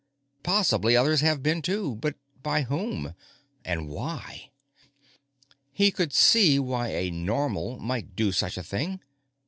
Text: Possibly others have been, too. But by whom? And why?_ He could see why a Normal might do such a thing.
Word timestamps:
Possibly 0.41 0.97
others 0.97 1.21
have 1.21 1.43
been, 1.43 1.61
too. 1.61 1.93
But 1.97 2.15
by 2.41 2.63
whom? 2.63 3.13
And 3.63 3.87
why?_ 3.87 4.49
He 5.71 5.91
could 5.91 6.11
see 6.11 6.57
why 6.57 6.87
a 6.87 7.11
Normal 7.11 7.77
might 7.77 8.15
do 8.15 8.31
such 8.31 8.57
a 8.57 8.63
thing. 8.63 8.99